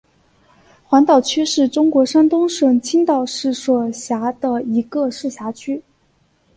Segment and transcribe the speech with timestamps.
[0.83, 5.79] 黄岛区是中国山东省青岛市所辖的一个市辖区。